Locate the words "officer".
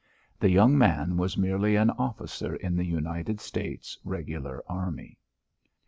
1.91-2.55